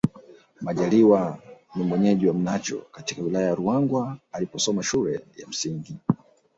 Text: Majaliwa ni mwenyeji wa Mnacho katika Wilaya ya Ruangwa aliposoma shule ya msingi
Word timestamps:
Majaliwa 0.61 1.39
ni 1.75 1.83
mwenyeji 1.83 2.27
wa 2.27 2.33
Mnacho 2.33 2.77
katika 2.91 3.21
Wilaya 3.21 3.47
ya 3.47 3.55
Ruangwa 3.55 4.17
aliposoma 4.31 4.83
shule 4.83 5.13
ya 5.37 5.47
msingi 5.47 5.97